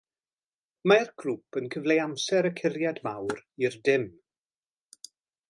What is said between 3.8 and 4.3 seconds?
dim.